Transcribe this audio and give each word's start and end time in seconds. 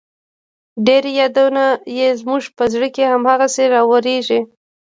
ډېر 0.85 1.03
يادونه 1.19 1.63
يې 1.97 2.07
زما 2.19 2.37
په 2.57 2.63
زړه 2.73 2.87
هم 3.11 3.21
هغسې 3.31 3.63
راوريږي 3.73 4.39